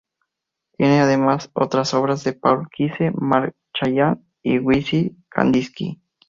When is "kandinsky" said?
5.29-6.01